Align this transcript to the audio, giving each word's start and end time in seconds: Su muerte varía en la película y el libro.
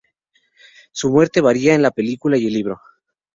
Su 0.91 1.11
muerte 1.11 1.41
varía 1.41 1.75
en 1.75 1.83
la 1.83 1.91
película 1.91 2.35
y 2.35 2.47
el 2.47 2.53
libro. 2.53 2.79